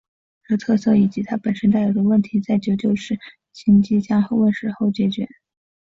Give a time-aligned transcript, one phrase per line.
[0.47, 3.19] 这特色以及它本身带有的问题在九九式
[3.53, 5.29] 轻机枪问世后获得解决。